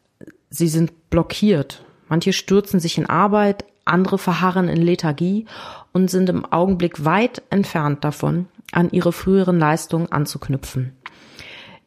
Sie 0.50 0.68
sind 0.68 1.10
blockiert. 1.10 1.84
Manche 2.10 2.34
stürzen 2.34 2.80
sich 2.80 2.98
in 2.98 3.06
Arbeit, 3.06 3.66
andere 3.86 4.18
verharren 4.18 4.70
in 4.70 4.82
Lethargie 4.82 5.46
und 5.94 6.10
sind 6.10 6.30
im 6.30 6.46
Augenblick 6.46 7.06
weit 7.06 7.42
entfernt 7.50 8.04
davon, 8.04 8.48
an 8.72 8.90
ihre 8.92 9.12
früheren 9.12 9.60
Leistungen 9.60 10.12
anzuknüpfen. 10.12 10.94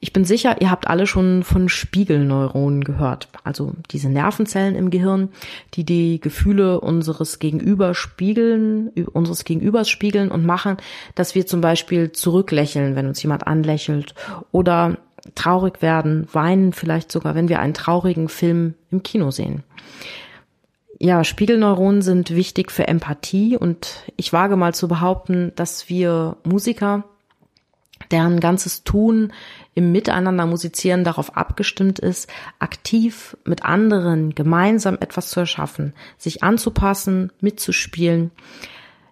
Ich 0.02 0.14
bin 0.14 0.24
sicher, 0.24 0.62
ihr 0.62 0.70
habt 0.70 0.88
alle 0.88 1.06
schon 1.06 1.42
von 1.42 1.68
Spiegelneuronen 1.68 2.84
gehört, 2.84 3.28
also 3.44 3.74
diese 3.90 4.08
Nervenzellen 4.08 4.74
im 4.74 4.88
Gehirn, 4.88 5.28
die 5.74 5.84
die 5.84 6.20
Gefühle 6.20 6.80
unseres 6.80 7.38
Gegenübers 7.38 7.98
spiegeln, 7.98 8.88
unseres 9.12 9.44
Gegenübers 9.44 9.90
spiegeln 9.90 10.30
und 10.30 10.46
machen, 10.46 10.78
dass 11.14 11.34
wir 11.34 11.46
zum 11.46 11.60
Beispiel 11.60 12.12
zurücklächeln, 12.12 12.96
wenn 12.96 13.08
uns 13.08 13.22
jemand 13.22 13.46
anlächelt 13.46 14.14
oder 14.52 14.96
traurig 15.34 15.82
werden, 15.82 16.28
weinen 16.32 16.72
vielleicht 16.72 17.10
sogar, 17.12 17.34
wenn 17.34 17.48
wir 17.48 17.60
einen 17.60 17.74
traurigen 17.74 18.28
Film 18.28 18.74
im 18.90 19.02
Kino 19.02 19.30
sehen. 19.30 19.62
Ja, 20.98 21.24
Spiegelneuronen 21.24 22.02
sind 22.02 22.34
wichtig 22.34 22.70
für 22.70 22.86
Empathie 22.86 23.56
und 23.56 24.04
ich 24.16 24.34
wage 24.34 24.56
mal 24.56 24.74
zu 24.74 24.86
behaupten, 24.86 25.52
dass 25.56 25.88
wir 25.88 26.36
Musiker, 26.44 27.04
deren 28.10 28.38
ganzes 28.40 28.84
Tun 28.84 29.32
im 29.74 29.92
Miteinander 29.92 30.44
musizieren 30.44 31.04
darauf 31.04 31.36
abgestimmt 31.38 31.98
ist, 31.98 32.28
aktiv 32.58 33.36
mit 33.44 33.64
anderen 33.64 34.34
gemeinsam 34.34 34.98
etwas 35.00 35.30
zu 35.30 35.40
erschaffen, 35.40 35.94
sich 36.18 36.42
anzupassen, 36.42 37.32
mitzuspielen. 37.40 38.30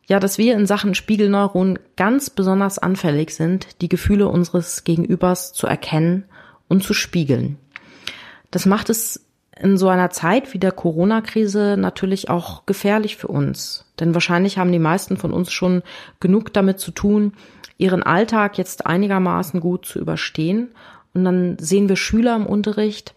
Ja, 0.08 0.18
dass 0.18 0.38
wir 0.38 0.54
in 0.54 0.66
Sachen 0.66 0.94
Spiegelneuronen 0.94 1.78
ganz 1.96 2.30
besonders 2.30 2.78
anfällig 2.78 3.34
sind, 3.34 3.80
die 3.82 3.90
Gefühle 3.90 4.28
unseres 4.28 4.82
Gegenübers 4.84 5.52
zu 5.52 5.66
erkennen 5.66 6.24
und 6.66 6.82
zu 6.82 6.94
spiegeln. 6.94 7.58
Das 8.50 8.64
macht 8.64 8.88
es 8.88 9.26
in 9.60 9.76
so 9.76 9.88
einer 9.88 10.08
Zeit 10.08 10.54
wie 10.54 10.58
der 10.58 10.72
Corona-Krise 10.72 11.76
natürlich 11.78 12.30
auch 12.30 12.64
gefährlich 12.64 13.16
für 13.16 13.28
uns. 13.28 13.84
Denn 14.00 14.14
wahrscheinlich 14.14 14.56
haben 14.56 14.72
die 14.72 14.78
meisten 14.78 15.18
von 15.18 15.32
uns 15.32 15.52
schon 15.52 15.82
genug 16.20 16.54
damit 16.54 16.80
zu 16.80 16.90
tun, 16.90 17.34
ihren 17.76 18.02
Alltag 18.02 18.56
jetzt 18.56 18.86
einigermaßen 18.86 19.60
gut 19.60 19.84
zu 19.84 19.98
überstehen. 19.98 20.68
Und 21.12 21.24
dann 21.24 21.58
sehen 21.58 21.88
wir 21.88 21.96
Schüler 21.96 22.34
im 22.34 22.46
Unterricht, 22.46 23.14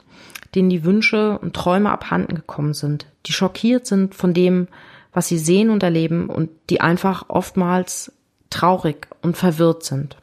denen 0.56 0.70
die 0.70 0.84
Wünsche 0.84 1.40
und 1.40 1.56
Träume 1.56 1.90
abhanden 1.90 2.36
gekommen 2.36 2.74
sind, 2.74 3.06
die 3.28 3.34
schockiert 3.34 3.86
sind 3.88 4.14
von 4.16 4.34
dem, 4.34 4.68
was 5.14 5.28
sie 5.28 5.38
sehen 5.38 5.70
und 5.70 5.84
erleben 5.84 6.30
und 6.30 6.50
die 6.70 6.82
einfach 6.82 7.26
oftmals 7.30 8.12
traurig 8.50 9.08
und 9.22 9.38
verwirrt 9.38 9.84
sind. 9.84 10.18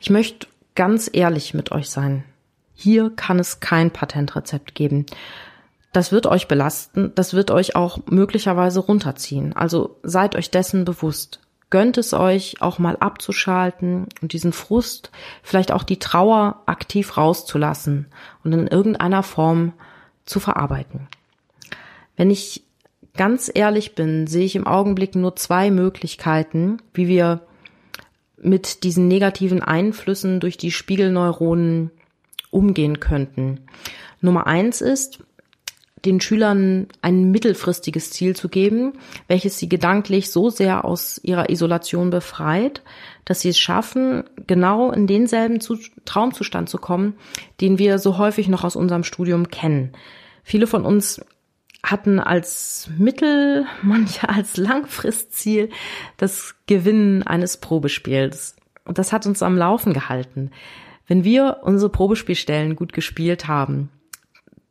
Ich 0.00 0.10
möchte 0.10 0.46
ganz 0.74 1.10
ehrlich 1.12 1.54
mit 1.54 1.72
euch 1.72 1.90
sein. 1.90 2.24
Hier 2.74 3.10
kann 3.10 3.38
es 3.38 3.60
kein 3.60 3.90
Patentrezept 3.90 4.74
geben. 4.74 5.06
Das 5.92 6.10
wird 6.10 6.26
euch 6.26 6.48
belasten, 6.48 7.12
das 7.14 7.34
wird 7.34 7.50
euch 7.50 7.76
auch 7.76 7.98
möglicherweise 8.06 8.80
runterziehen. 8.80 9.52
Also 9.52 9.98
seid 10.02 10.34
euch 10.36 10.50
dessen 10.50 10.84
bewusst 10.84 11.42
gönnt 11.72 11.96
es 11.96 12.12
euch 12.12 12.60
auch 12.60 12.78
mal 12.78 12.98
abzuschalten 13.00 14.06
und 14.20 14.34
diesen 14.34 14.52
Frust, 14.52 15.10
vielleicht 15.42 15.72
auch 15.72 15.84
die 15.84 15.98
Trauer 15.98 16.62
aktiv 16.66 17.16
rauszulassen 17.16 18.08
und 18.44 18.52
in 18.52 18.66
irgendeiner 18.66 19.22
Form 19.22 19.72
zu 20.26 20.38
verarbeiten. 20.38 21.08
Wenn 22.14 22.30
ich 22.30 22.62
ganz 23.16 23.50
ehrlich 23.52 23.94
bin, 23.94 24.26
sehe 24.26 24.44
ich 24.44 24.56
im 24.56 24.66
Augenblick 24.66 25.14
nur 25.14 25.36
zwei 25.36 25.70
Möglichkeiten, 25.70 26.78
wie 26.94 27.08
wir 27.08 27.42
mit 28.40 28.82
diesen 28.84 29.08
negativen 29.08 29.62
Einflüssen 29.62 30.40
durch 30.40 30.56
die 30.56 30.72
Spiegelneuronen 30.72 31.90
umgehen 32.50 33.00
könnten. 33.00 33.60
Nummer 34.20 34.46
eins 34.46 34.80
ist, 34.80 35.20
den 36.04 36.20
Schülern 36.20 36.88
ein 37.00 37.30
mittelfristiges 37.30 38.10
Ziel 38.10 38.34
zu 38.34 38.48
geben, 38.48 38.94
welches 39.28 39.58
sie 39.58 39.68
gedanklich 39.68 40.30
so 40.30 40.50
sehr 40.50 40.84
aus 40.84 41.20
ihrer 41.22 41.48
Isolation 41.50 42.10
befreit, 42.10 42.82
dass 43.24 43.40
sie 43.40 43.50
es 43.50 43.58
schaffen, 43.58 44.24
genau 44.48 44.90
in 44.90 45.06
denselben 45.06 45.60
Traumzustand 46.04 46.68
zu 46.68 46.78
kommen, 46.78 47.14
den 47.60 47.78
wir 47.78 47.98
so 47.98 48.18
häufig 48.18 48.48
noch 48.48 48.64
aus 48.64 48.74
unserem 48.74 49.04
Studium 49.04 49.48
kennen. 49.48 49.92
Viele 50.42 50.66
von 50.66 50.84
uns 50.84 51.20
hatten 51.82 52.20
als 52.20 52.90
Mittel, 52.98 53.66
manche 53.82 54.28
als 54.28 54.56
Langfristziel 54.56 55.70
das 56.16 56.54
Gewinnen 56.66 57.22
eines 57.22 57.56
Probespiels. 57.56 58.56
Und 58.84 58.98
das 58.98 59.12
hat 59.12 59.26
uns 59.26 59.42
am 59.42 59.56
Laufen 59.56 59.92
gehalten. 59.92 60.50
Wenn 61.06 61.24
wir 61.24 61.58
unsere 61.62 61.90
Probespielstellen 61.90 62.76
gut 62.76 62.92
gespielt 62.92 63.48
haben, 63.48 63.90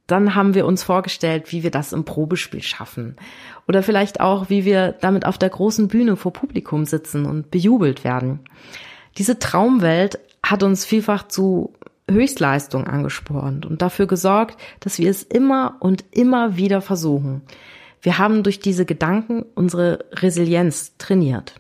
dann 0.07 0.35
haben 0.35 0.53
wir 0.53 0.65
uns 0.65 0.83
vorgestellt, 0.83 1.51
wie 1.51 1.63
wir 1.63 1.71
das 1.71 1.93
im 1.93 2.03
Probespiel 2.03 2.61
schaffen. 2.61 3.15
Oder 3.67 3.81
vielleicht 3.81 4.19
auch, 4.19 4.49
wie 4.49 4.65
wir 4.65 4.91
damit 4.99 5.25
auf 5.25 5.37
der 5.37 5.49
großen 5.49 5.87
Bühne 5.87 6.17
vor 6.17 6.33
Publikum 6.33 6.85
sitzen 6.85 7.25
und 7.25 7.49
bejubelt 7.49 8.03
werden. 8.03 8.39
Diese 9.17 9.39
Traumwelt 9.39 10.19
hat 10.43 10.63
uns 10.63 10.83
vielfach 10.85 11.27
zu 11.27 11.73
Höchstleistung 12.09 12.87
angespornt 12.87 13.65
und 13.65 13.81
dafür 13.81 14.07
gesorgt, 14.07 14.57
dass 14.79 14.99
wir 14.99 15.09
es 15.09 15.23
immer 15.23 15.77
und 15.79 16.03
immer 16.11 16.57
wieder 16.57 16.81
versuchen. 16.81 17.41
Wir 18.01 18.17
haben 18.17 18.43
durch 18.43 18.59
diese 18.59 18.85
Gedanken 18.85 19.45
unsere 19.55 20.05
Resilienz 20.11 20.97
trainiert. 20.97 21.55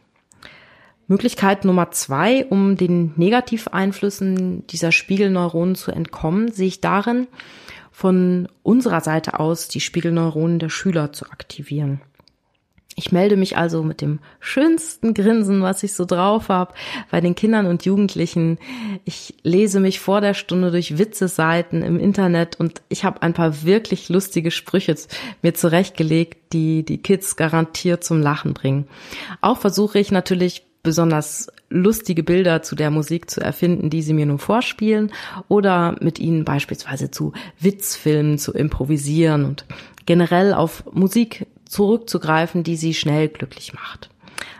Möglichkeit 1.07 1.65
Nummer 1.65 1.91
zwei, 1.91 2.45
um 2.45 2.77
den 2.77 3.13
Negativeinflüssen 3.17 4.65
dieser 4.67 4.91
Spiegelneuronen 4.91 5.75
zu 5.75 5.91
entkommen, 5.91 6.51
sehe 6.51 6.67
ich 6.67 6.81
darin, 6.81 7.27
von 7.91 8.47
unserer 8.63 9.01
Seite 9.01 9.39
aus 9.39 9.67
die 9.67 9.81
Spiegelneuronen 9.81 10.57
der 10.57 10.69
Schüler 10.69 11.11
zu 11.11 11.25
aktivieren. 11.25 12.01
Ich 12.95 13.11
melde 13.11 13.37
mich 13.37 13.57
also 13.57 13.83
mit 13.83 14.01
dem 14.01 14.19
schönsten 14.39 15.13
Grinsen, 15.13 15.61
was 15.61 15.83
ich 15.83 15.93
so 15.93 16.05
drauf 16.05 16.49
habe, 16.49 16.73
bei 17.09 17.21
den 17.21 17.35
Kindern 17.35 17.65
und 17.65 17.85
Jugendlichen. 17.85 18.57
Ich 19.05 19.35
lese 19.43 19.79
mich 19.79 19.99
vor 19.99 20.21
der 20.21 20.33
Stunde 20.33 20.71
durch 20.71 20.97
Witzeseiten 20.97 21.83
im 21.83 21.99
Internet 21.99 22.59
und 22.59 22.81
ich 22.89 23.05
habe 23.05 23.21
ein 23.21 23.33
paar 23.33 23.63
wirklich 23.63 24.09
lustige 24.09 24.51
Sprüche 24.51 24.95
mir 25.41 25.53
zurechtgelegt, 25.53 26.53
die 26.53 26.83
die 26.83 26.97
Kids 26.97 27.37
garantiert 27.37 28.03
zum 28.03 28.21
Lachen 28.21 28.53
bringen. 28.53 28.87
Auch 29.39 29.57
versuche 29.59 29.99
ich 29.99 30.11
natürlich 30.11 30.65
besonders 30.83 31.47
lustige 31.69 32.23
Bilder 32.23 32.63
zu 32.63 32.75
der 32.75 32.91
Musik 32.91 33.29
zu 33.29 33.39
erfinden, 33.39 33.89
die 33.89 34.01
sie 34.01 34.13
mir 34.13 34.25
nun 34.25 34.39
vorspielen 34.39 35.11
oder 35.47 35.95
mit 36.01 36.19
ihnen 36.19 36.43
beispielsweise 36.43 37.11
zu 37.11 37.33
Witzfilmen 37.59 38.37
zu 38.37 38.51
improvisieren 38.53 39.45
und 39.45 39.65
generell 40.05 40.53
auf 40.53 40.83
Musik 40.91 41.47
zurückzugreifen, 41.71 42.63
die 42.63 42.75
sie 42.75 42.93
schnell 42.93 43.29
glücklich 43.29 43.73
macht. 43.73 44.09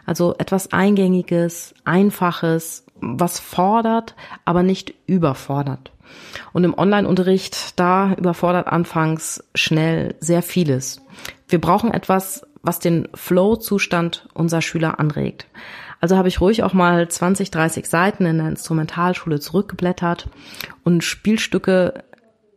Also 0.06 0.36
etwas 0.38 0.72
Eingängiges, 0.72 1.74
Einfaches, 1.84 2.86
was 3.02 3.40
fordert, 3.40 4.16
aber 4.46 4.64
nicht 4.64 4.94
überfordert. 5.08 5.92
Und 6.54 6.64
im 6.64 6.78
Online-Unterricht, 6.78 7.80
da 7.80 8.14
überfordert 8.14 8.68
anfangs 8.68 9.44
schnell 9.56 10.16
sehr 10.20 10.42
vieles. 10.42 11.02
Wir 11.48 11.60
brauchen 11.60 11.94
etwas, 11.94 12.46
was 12.64 12.80
den 12.80 13.08
Flow-Zustand 13.14 14.28
unserer 14.34 14.62
Schüler 14.62 15.00
anregt. 15.00 15.48
Also 16.00 16.18
habe 16.18 16.28
ich 16.28 16.42
ruhig 16.42 16.64
auch 16.64 16.74
mal 16.74 17.08
20, 17.08 17.52
30 17.52 17.88
Seiten 17.88 18.26
in 18.26 18.38
der 18.38 18.50
Instrumentalschule 18.50 19.40
zurückgeblättert 19.40 20.30
und 20.84 21.04
Spielstücke 21.04 22.04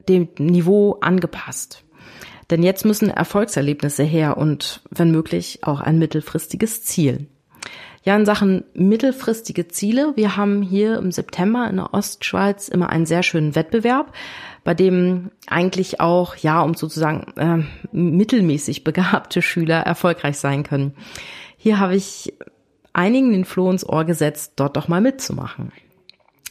dem 0.09 0.29
Niveau 0.39 0.99
angepasst. 1.01 1.84
Denn 2.51 2.63
jetzt 2.63 2.85
müssen 2.85 3.11
Erfolgserlebnisse 3.11 4.03
her 4.03 4.37
und 4.37 4.83
wenn 4.91 5.11
möglich 5.11 5.61
auch 5.63 5.81
ein 5.81 5.99
mittelfristiges 5.99 6.85
Ziel. 6.85 7.27
Ja, 8.05 8.15
in 8.17 8.27
Sachen 8.27 8.65
mittelfristige 8.75 9.67
Ziele. 9.69 10.13
Wir 10.15 10.37
haben 10.37 10.61
hier 10.61 10.99
im 10.99 11.11
September 11.11 11.67
in 11.71 11.77
der 11.77 11.95
Ostschweiz 11.95 12.69
immer 12.69 12.91
einen 12.91 13.07
sehr 13.07 13.23
schönen 13.23 13.55
Wettbewerb, 13.55 14.13
bei 14.63 14.75
dem 14.75 15.31
eigentlich 15.47 16.01
auch, 16.01 16.37
ja, 16.37 16.61
um 16.61 16.75
sozusagen 16.75 17.33
äh, 17.39 17.65
mittelmäßig 17.93 18.85
begabte 18.85 19.41
Schüler 19.41 19.81
erfolgreich 19.81 20.37
sein 20.37 20.65
können. 20.65 20.93
Hier 21.57 21.81
habe 21.81 21.97
ich 21.97 22.35
einigen 22.93 23.33
den 23.33 23.47
Floh 23.47 23.71
ins 23.71 23.89
Ohr 23.89 24.05
gesetzt, 24.05 24.53
dort 24.57 24.77
doch 24.77 24.87
mal 24.87 25.01
mitzumachen. 25.01 25.73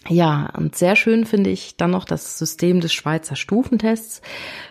Ja, 0.10 0.50
und 0.57 0.75
sehr 0.75 0.98
schön 0.98 1.25
finde 1.25 1.50
ich 1.50 1.77
dann 1.77 1.91
noch 1.91 2.03
das 2.03 2.38
System 2.38 2.81
des 2.81 2.93
Schweizer 2.93 3.38
Stufentests. 3.38 4.22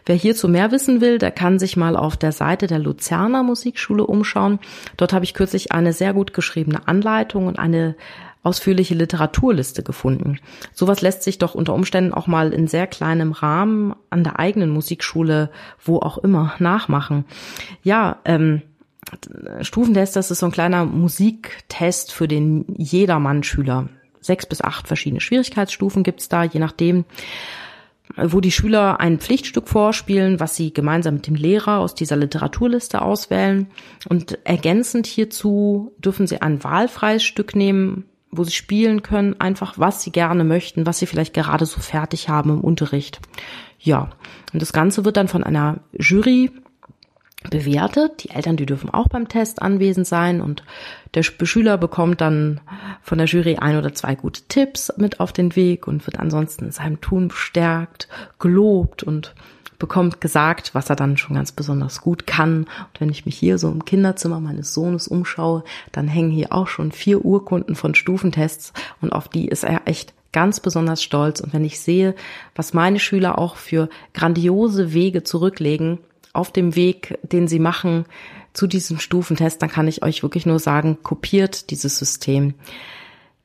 Wer 0.05 0.15
hierzu 0.15 0.47
mehr 0.47 0.71
wissen 0.73 1.01
will, 1.01 1.19
der 1.19 1.31
kann 1.31 1.59
sich 1.59 1.77
mal 1.77 1.97
auf 1.97 2.19
der 2.19 2.33
Seite 2.33 2.67
der 2.67 2.79
Luzerner 2.79 3.43
Musikschule 3.43 4.05
umschauen. 4.05 4.59
Dort 4.99 5.15
habe 5.15 5.25
ich 5.25 5.33
kürzlich 5.33 5.73
eine 5.73 5.95
sehr 5.95 6.13
gut 6.13 6.35
geschriebene 6.35 6.87
Anleitung 6.87 7.47
und 7.47 7.59
eine 7.59 7.97
ausführliche 8.43 8.95
Literaturliste 8.95 9.83
gefunden. 9.83 10.39
Sowas 10.75 11.01
lässt 11.01 11.23
sich 11.23 11.39
doch 11.39 11.55
unter 11.55 11.75
Umständen 11.75 12.13
auch 12.13 12.27
mal 12.27 12.53
in 12.53 12.67
sehr 12.67 12.87
kleinem 12.87 13.33
Rahmen 13.33 13.95
an 14.11 14.25
der 14.25 14.39
eigenen 14.39 14.71
Musikschule, 14.71 15.51
wo 15.83 15.99
auch 15.99 16.19
immer, 16.19 16.55
nachmachen. 16.59 17.25
Ja, 17.83 18.19
ähm, 18.25 18.63
Stufentest, 19.63 20.17
das 20.17 20.31
ist 20.31 20.41
so 20.41 20.47
ein 20.47 20.53
kleiner 20.53 20.85
Musiktest 20.85 22.13
für 22.13 22.29
den 22.29 22.65
Jedermann-Schüler. 22.77 23.89
Sechs 24.23 24.47
bis 24.47 24.63
acht 24.63 24.89
verschiedene 24.89 25.21
Schwierigkeitsstufen 25.21 26.03
gibt's 26.03 26.31
da, 26.31 26.45
je 26.45 26.61
nachdem. 26.61 27.05
wo 28.17 28.41
die 28.41 28.53
Schüler 28.53 29.01
ein 29.01 29.19
Pflichtstück 29.19 29.69
vorspielen, 29.69 30.39
was 30.41 30.57
sie 30.57 30.75
gemeinsam 30.75 31.15
mit 31.15 31.27
dem 31.27 31.35
Lehrer 31.35 31.79
aus 31.79 31.95
dieser 31.95 32.17
Literaturliste 32.17 33.01
auswählen. 33.01 33.69
Und 34.09 34.39
ergänzend 34.45 35.07
hierzu 35.07 35.93
dürfen 35.99 36.27
sie 36.27 36.43
ein 36.43 36.63
wahlfreies 36.63 37.23
Stück 37.23 37.57
nehmen, 37.57 38.05
wo 38.31 38.45
sie 38.45 38.53
spielen 38.53 39.03
können, 39.03 39.41
einfach 39.41 39.79
was 39.79 40.03
sie 40.03 40.11
gerne 40.11 40.45
möchten, 40.45 40.87
was 40.87 40.99
sie 40.99 41.07
vielleicht 41.07 41.35
gerade 41.35 41.67
so 41.67 41.81
fertig 41.81 42.29
haben 42.29 42.51
im 42.51 42.61
Unterricht. 42.61 43.21
Ja, 43.79 44.11
und 44.53 44.61
das 44.63 44.73
Ganze 44.73 45.05
wird 45.05 45.17
dann 45.17 45.29
von 45.29 45.45
einer 45.45 45.81
Jury 45.93 46.51
bewertet. 47.51 48.25
Die 48.25 48.31
Eltern, 48.31 48.57
die 48.57 48.67
dürfen 48.67 48.91
auch 48.91 49.09
beim 49.09 49.29
Test 49.29 49.63
anwesend 49.63 50.07
sein 50.07 50.41
und 50.41 50.63
der 51.15 51.23
Schüler 51.23 51.77
bekommt 51.79 52.21
dann 52.21 52.61
von 53.03 53.19
der 53.19 53.27
Jury 53.27 53.57
ein 53.57 53.77
oder 53.77 53.93
zwei 53.95 54.15
gute 54.15 54.43
Tipps 54.49 54.93
mit 54.97 55.21
auf 55.21 55.33
den 55.33 55.57
Weg 55.57 55.87
und 55.87 56.07
wird 56.07 56.19
ansonsten 56.19 56.67
in 56.67 56.73
seinem 56.73 57.01
Tun 57.01 57.29
bestärkt, 57.29 58.09
gelobt 58.39 59.03
und 59.03 59.35
bekommt 59.79 60.21
gesagt, 60.21 60.77
was 60.77 60.91
er 60.91 60.97
dann 60.97 61.17
schon 61.17 61.35
ganz 61.35 61.51
besonders 61.51 62.01
gut 62.01 62.27
kann. 62.27 62.59
Und 62.59 63.01
wenn 63.01 63.09
ich 63.09 63.27
mich 63.27 63.37
hier 63.37 63.59
so 63.59 63.69
im 63.69 63.85
Kinderzimmer 63.85 64.39
meines 64.39 64.73
Sohnes 64.73 65.09
umschaue, 65.09 65.65
dann 65.91 66.07
hängen 66.07 66.31
hier 66.31 66.53
auch 66.53 66.69
schon 66.69 66.93
vier 66.93 67.25
Urkunden 67.25 67.75
von 67.75 67.97
Stufentests 67.97 68.73
und 69.01 69.13
auf 69.13 69.29
die 69.29 69.49
ist 69.49 69.65
er 69.65 69.83
echt 69.87 70.15
ganz 70.33 70.61
besonders 70.61 71.03
stolz. 71.03 71.41
Und 71.41 71.53
wenn 71.53 71.65
ich 71.65 71.81
sehe, 71.81 72.15
was 72.55 72.75
meine 72.75 73.01
Schüler 73.01 73.39
auch 73.39 73.57
für 73.57 73.89
grandiose 74.15 74.93
Wege 74.93 75.25
zurücklegen, 75.25 75.99
auf 76.33 76.53
dem 76.53 76.77
Weg, 76.77 77.19
den 77.23 77.49
sie 77.49 77.59
machen 77.59 78.07
zu 78.53 78.67
diesem 78.67 78.99
Stufentest, 78.99 79.63
dann 79.63 79.71
kann 79.71 79.89
ich 79.89 80.03
euch 80.03 80.23
wirklich 80.23 80.47
nur 80.47 80.59
sagen, 80.59 80.99
kopiert 81.03 81.71
dieses 81.71 81.99
System. 81.99 82.55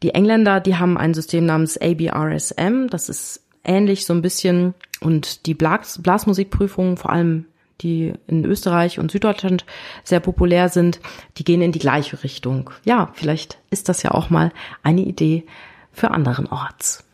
Die 0.03 0.13
Engländer, 0.13 0.59
die 0.59 0.75
haben 0.75 0.97
ein 0.97 1.13
System 1.13 1.45
namens 1.45 1.77
ABRSM, 1.77 2.87
das 2.89 3.09
ist 3.09 3.41
ähnlich 3.63 4.05
so 4.05 4.13
ein 4.13 4.21
bisschen 4.21 4.73
und 5.01 5.45
die 5.45 5.53
Blas 5.53 6.01
Blasmusikprüfungen, 6.01 6.97
vor 6.97 7.11
allem 7.11 7.45
die 7.81 8.13
in 8.27 8.43
Österreich 8.45 8.99
und 8.99 9.11
Süddeutschland 9.11 9.65
sehr 10.03 10.19
populär 10.19 10.69
sind, 10.69 10.99
die 11.37 11.43
gehen 11.43 11.61
in 11.61 11.71
die 11.71 11.79
gleiche 11.79 12.23
Richtung. 12.23 12.71
Ja, 12.85 13.11
vielleicht 13.13 13.59
ist 13.69 13.89
das 13.89 14.01
ja 14.03 14.11
auch 14.11 14.29
mal 14.29 14.51
eine 14.81 15.01
Idee 15.01 15.45
für 15.91 16.11
anderen 16.11 16.47
Orts. 16.47 17.06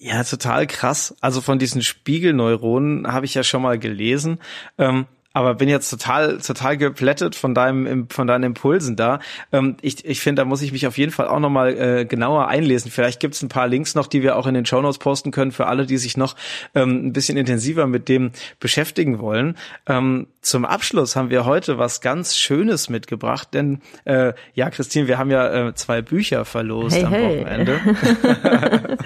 Ja, 0.00 0.22
total 0.22 0.68
krass. 0.68 1.16
Also 1.20 1.40
von 1.40 1.58
diesen 1.58 1.82
Spiegelneuronen 1.82 3.12
habe 3.12 3.26
ich 3.26 3.34
ja 3.34 3.42
schon 3.42 3.62
mal 3.62 3.80
gelesen. 3.80 4.38
Ähm, 4.78 5.06
aber 5.32 5.54
bin 5.54 5.68
jetzt 5.68 5.90
total, 5.90 6.38
total 6.38 6.76
geplättet 6.76 7.36
von 7.36 7.54
deinem, 7.54 8.08
von 8.08 8.26
deinen 8.26 8.44
Impulsen 8.44 8.96
da. 8.96 9.20
Ähm, 9.52 9.76
ich 9.82 10.04
ich 10.04 10.20
finde, 10.20 10.42
da 10.42 10.44
muss 10.44 10.62
ich 10.62 10.72
mich 10.72 10.86
auf 10.86 10.98
jeden 10.98 11.12
Fall 11.12 11.28
auch 11.28 11.38
nochmal 11.38 11.78
äh, 11.78 12.04
genauer 12.06 12.48
einlesen. 12.48 12.90
Vielleicht 12.90 13.20
gibt's 13.20 13.42
ein 13.42 13.48
paar 13.48 13.68
Links 13.68 13.94
noch, 13.94 14.06
die 14.06 14.22
wir 14.22 14.36
auch 14.36 14.46
in 14.46 14.54
den 14.54 14.66
Show 14.66 14.80
Notes 14.80 14.98
posten 14.98 15.30
können 15.30 15.52
für 15.52 15.66
alle, 15.66 15.86
die 15.86 15.98
sich 15.98 16.16
noch 16.16 16.34
ähm, 16.74 17.06
ein 17.06 17.12
bisschen 17.12 17.36
intensiver 17.36 17.86
mit 17.86 18.08
dem 18.08 18.32
beschäftigen 18.58 19.20
wollen. 19.20 19.56
Ähm, 19.86 20.28
zum 20.40 20.64
Abschluss 20.64 21.14
haben 21.14 21.30
wir 21.30 21.44
heute 21.44 21.78
was 21.78 22.00
ganz 22.00 22.36
Schönes 22.36 22.88
mitgebracht, 22.88 23.48
denn 23.52 23.82
äh, 24.06 24.32
ja, 24.54 24.70
Christine, 24.70 25.08
wir 25.08 25.18
haben 25.18 25.30
ja 25.30 25.68
äh, 25.68 25.74
zwei 25.74 26.00
Bücher 26.00 26.46
verlost 26.46 26.96
hey, 26.96 27.04
am 27.04 27.12
hey. 27.12 27.40
Wochenende. 27.40 27.80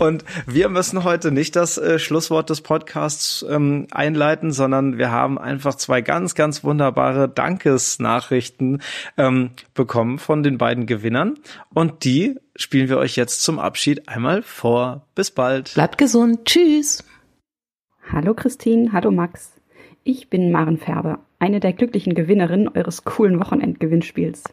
Und 0.00 0.24
wir 0.46 0.68
müssen 0.68 1.04
heute 1.04 1.32
nicht 1.32 1.54
das 1.54 1.76
äh, 1.76 1.98
Schlusswort 1.98 2.48
des 2.48 2.62
Podcasts 2.62 3.44
ähm, 3.48 3.88
einleiten, 3.90 4.52
sondern 4.52 4.96
wir 4.96 5.10
haben 5.10 5.38
einfach 5.38 5.65
einfach 5.66 5.78
zwei 5.78 6.00
ganz, 6.00 6.36
ganz 6.36 6.62
wunderbare 6.62 7.28
Dankesnachrichten 7.28 8.82
ähm, 9.18 9.50
bekommen 9.74 10.18
von 10.18 10.44
den 10.44 10.58
beiden 10.58 10.86
Gewinnern. 10.86 11.38
Und 11.74 12.04
die 12.04 12.36
spielen 12.54 12.88
wir 12.88 12.98
euch 12.98 13.16
jetzt 13.16 13.42
zum 13.42 13.58
Abschied 13.58 14.08
einmal 14.08 14.42
vor. 14.42 15.02
Bis 15.16 15.32
bald. 15.32 15.74
Bleibt 15.74 15.98
gesund. 15.98 16.44
Tschüss. 16.44 17.02
Hallo 18.12 18.34
Christine, 18.34 18.92
hallo 18.92 19.10
Max. 19.10 19.54
Ich 20.04 20.30
bin 20.30 20.52
Maren 20.52 20.78
Färber, 20.78 21.18
eine 21.40 21.58
der 21.58 21.72
glücklichen 21.72 22.14
Gewinnerinnen 22.14 22.68
eures 22.68 23.02
coolen 23.02 23.40
Wochenendgewinnspiels. 23.40 24.44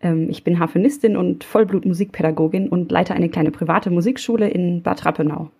Ähm, 0.00 0.30
ich 0.30 0.44
bin 0.44 0.58
Harfenistin 0.58 1.18
und 1.18 1.44
Vollblutmusikpädagogin 1.44 2.70
und 2.70 2.90
leite 2.90 3.12
eine 3.12 3.28
kleine 3.28 3.50
private 3.50 3.90
Musikschule 3.90 4.48
in 4.48 4.82
Bad 4.82 5.04
Rappenau. 5.04 5.50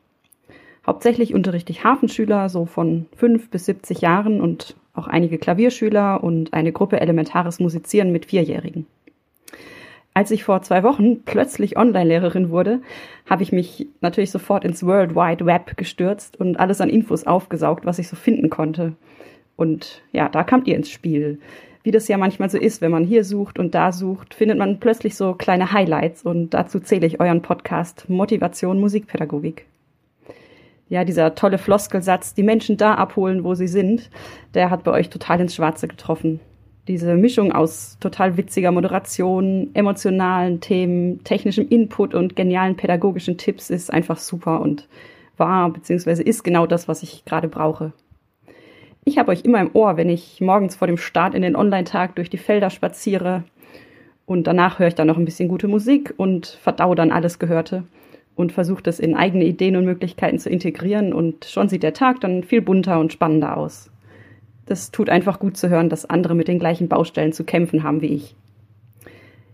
Hauptsächlich 0.87 1.35
unterrichte 1.35 1.73
ich 1.73 1.83
Hafenschüler, 1.83 2.49
so 2.49 2.65
von 2.65 3.07
fünf 3.17 3.51
bis 3.51 3.67
70 3.67 4.03
Jahren 4.03 4.41
und 4.41 4.77
auch 4.95 5.09
einige 5.09 5.37
Klavierschüler 5.37 6.23
und 6.23 6.55
eine 6.55 6.71
Gruppe 6.71 7.01
elementares 7.01 7.59
Musizieren 7.59 8.13
mit 8.13 8.27
Vierjährigen. 8.27 8.87
Als 10.15 10.31
ich 10.31 10.45
vor 10.45 10.63
zwei 10.63 10.85
Wochen 10.85 11.23
plötzlich 11.25 11.77
Online-Lehrerin 11.77 12.51
wurde, 12.51 12.83
habe 13.29 13.43
ich 13.43 13.51
mich 13.51 13.89
natürlich 14.01 14.31
sofort 14.31 14.65
ins 14.65 14.87
World 14.87 15.17
Wide 15.17 15.45
Web 15.45 15.77
gestürzt 15.77 16.39
und 16.39 16.61
alles 16.61 16.81
an 16.81 16.89
Infos 16.89 17.27
aufgesaugt, 17.27 17.85
was 17.85 17.99
ich 17.99 18.07
so 18.07 18.15
finden 18.15 18.49
konnte. 18.49 18.93
Und 19.57 20.03
ja, 20.13 20.29
da 20.29 20.45
kamt 20.45 20.69
ihr 20.69 20.77
ins 20.77 20.91
Spiel. 20.91 21.41
Wie 21.83 21.91
das 21.91 22.07
ja 22.07 22.17
manchmal 22.17 22.49
so 22.49 22.59
ist, 22.59 22.81
wenn 22.81 22.93
man 22.93 23.05
hier 23.05 23.25
sucht 23.25 23.59
und 23.59 23.75
da 23.75 23.91
sucht, 23.91 24.35
findet 24.35 24.59
man 24.59 24.79
plötzlich 24.79 25.17
so 25.17 25.35
kleine 25.35 25.73
Highlights 25.73 26.23
und 26.23 26.51
dazu 26.51 26.79
zähle 26.79 27.07
ich 27.07 27.21
euren 27.21 27.43
Podcast 27.43 28.09
Motivation 28.09 28.79
Musikpädagogik 28.79 29.67
ja, 30.89 31.05
dieser 31.05 31.35
tolle 31.35 31.59
Floskelsatz, 31.59 32.35
die 32.35 32.43
Menschen 32.43 32.77
da 32.77 32.95
abholen, 32.95 33.45
wo 33.45 33.55
sie 33.55 33.67
sind, 33.67 34.11
der 34.55 34.71
hat 34.71 34.85
bei 34.85 34.93
euch 34.93 35.11
total 35.11 35.41
ins 35.41 35.55
Schwarze 35.55 35.89
getroffen. 35.89 36.41
Diese 36.87 37.17
Mischung 37.17 37.51
aus 37.51 37.97
total 37.99 38.37
witziger 38.37 38.71
Moderation, 38.71 39.71
emotionalen 39.75 40.61
Themen, 40.61 41.25
technischem 41.25 41.69
Input 41.69 42.15
und 42.15 42.37
genialen 42.37 42.77
pädagogischen 42.77 43.37
Tipps 43.39 43.71
ist 43.71 43.93
einfach 43.93 44.19
super 44.19 44.61
und 44.61 44.87
war 45.37 45.71
bzw. 45.71 46.23
ist 46.23 46.45
genau 46.45 46.67
das, 46.67 46.87
was 46.87 47.03
ich 47.03 47.25
gerade 47.25 47.49
brauche. 47.49 47.93
Ich 49.05 49.19
habe 49.19 49.33
euch 49.33 49.43
immer 49.45 49.61
im 49.61 49.71
Ohr, 49.73 49.97
wenn 49.97 50.09
ich 50.09 50.41
morgens 50.41 50.77
vor 50.77 50.87
dem 50.87 50.97
Start 50.97 51.35
in 51.35 51.43
den 51.43 51.57
Online-Tag 51.57 52.15
durch 52.15 52.31
die 52.31 52.39
Felder 52.39 52.71
spaziere 52.71 53.43
und 54.25 54.47
danach 54.47 54.79
höre 54.79 54.89
ich 54.89 54.95
dann 54.95 55.07
noch 55.09 55.19
ein 55.19 55.25
bisschen 55.25 55.49
gute 55.49 55.67
Musik 55.67 56.15
und 56.17 56.47
verdau 56.47 56.95
dann 56.95 57.11
alles 57.11 57.41
Gehörte 57.41 57.83
und 58.37 58.53
versucht 58.53 58.87
es 58.87 59.01
in 59.01 59.17
eigene 59.17 59.45
Ideen 59.45 59.77
und 59.77 59.85
Möglichkeiten 59.85 60.39
zu 60.39 60.49
integrieren 60.49 61.13
und 61.13 61.47
schon 61.47 61.69
sieht 61.69 61.83
der 61.83 61.95
Tag 61.95 62.21
dann 62.21 62.45
viel 62.45 62.63
bunter 62.63 63.01
und 63.01 63.13
spannender 63.13 63.57
aus. 63.57 63.91
Das 64.67 64.91
tut 64.91 65.09
einfach 65.09 65.39
gut 65.39 65.57
zu 65.57 65.69
hören, 65.69 65.89
dass 65.89 66.09
andere 66.09 66.35
mit 66.35 66.47
den 66.47 66.59
gleichen 66.59 66.89
Baustellen 66.89 67.33
zu 67.33 67.45
kämpfen 67.45 67.83
haben 67.83 68.03
wie 68.03 68.15
ich. 68.15 68.37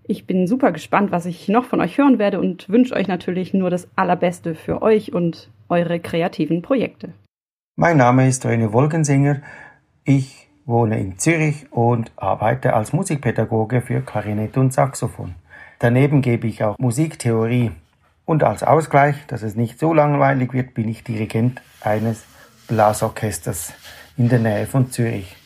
Ich 0.05 0.27
bin 0.27 0.47
super 0.47 0.73
gespannt, 0.73 1.13
was 1.13 1.27
ich 1.27 1.49
noch 1.49 1.65
von 1.65 1.81
euch 1.81 1.97
hören 1.97 2.19
werde 2.19 2.41
und 2.41 2.69
wünsche 2.69 2.95
euch 2.95 3.07
natürlich 3.07 3.55
nur 3.55 3.71
das 3.71 3.89
Allerbeste 3.95 4.55
für 4.55 4.83
euch 4.83 5.15
und 5.15 5.49
eure 5.69 6.01
kreativen 6.01 6.61
Projekte. 6.61 7.11
Mein 7.77 7.99
Name 7.99 8.27
ist 8.27 8.45
René 8.45 8.73
Wolkensinger. 8.73 9.43
Ich 10.05 10.49
wohne 10.67 10.99
in 10.99 11.19
Zürich 11.19 11.67
und 11.71 12.11
arbeite 12.17 12.75
als 12.75 12.93
Musikpädagoge 12.93 13.81
für 13.81 14.01
Klarinette 14.01 14.59
und 14.59 14.73
Saxophon. 14.73 15.35
Daneben 15.79 16.21
gebe 16.21 16.47
ich 16.47 16.65
auch 16.65 16.79
Musiktheorie 16.79 17.71
und 18.25 18.45
als 18.45 18.63
Ausgleich, 18.63 19.17
dass 19.27 19.43
es 19.43 19.57
nicht 19.57 19.79
so 19.79 19.93
langweilig 19.93 20.53
wird, 20.53 20.75
bin 20.75 20.89
ich 20.89 21.05
Dirigent 21.05 21.61
eines 21.81 22.23
Blasorchesters 22.69 23.73
in 24.17 24.29
der 24.29 24.39
Nähe 24.39 24.67
von 24.67 24.91
Zürich. 24.91 25.37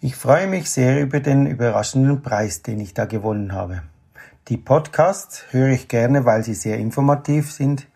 Ich 0.00 0.16
freue 0.16 0.46
mich 0.46 0.70
sehr 0.70 1.00
über 1.00 1.20
den 1.20 1.46
überraschenden 1.46 2.22
Preis, 2.22 2.62
den 2.62 2.80
ich 2.80 2.94
da 2.94 3.04
gewonnen 3.04 3.52
habe. 3.52 3.82
Die 4.48 4.56
Podcasts 4.56 5.44
höre 5.50 5.68
ich 5.68 5.86
gerne, 5.86 6.24
weil 6.24 6.42
sie 6.42 6.54
sehr 6.54 6.78
informativ 6.78 7.52
sind, 7.52 7.86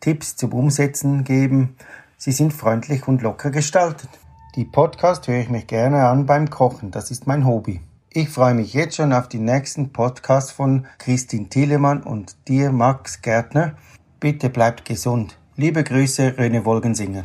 Tipps 0.00 0.36
zum 0.36 0.52
Umsetzen 0.52 1.24
geben, 1.24 1.76
sie 2.18 2.32
sind 2.32 2.52
freundlich 2.52 3.08
und 3.08 3.22
locker 3.22 3.50
gestaltet. 3.50 4.10
Die 4.56 4.66
Podcast 4.66 5.26
höre 5.28 5.40
ich 5.40 5.48
mich 5.48 5.66
gerne 5.66 6.06
an 6.06 6.26
beim 6.26 6.50
Kochen, 6.50 6.90
das 6.90 7.10
ist 7.10 7.26
mein 7.26 7.46
Hobby. 7.46 7.80
Ich 8.16 8.28
freue 8.28 8.54
mich 8.54 8.74
jetzt 8.74 8.94
schon 8.94 9.12
auf 9.12 9.26
die 9.26 9.40
nächsten 9.40 9.92
Podcasts 9.92 10.52
von 10.52 10.86
Christine 10.98 11.48
Thielemann 11.48 12.04
und 12.04 12.36
dir, 12.46 12.70
Max 12.70 13.22
Gärtner. 13.22 13.74
Bitte 14.20 14.50
bleibt 14.50 14.84
gesund. 14.84 15.36
Liebe 15.56 15.82
Grüße, 15.82 16.36
René 16.38 16.64
Wolgensinger. 16.64 17.22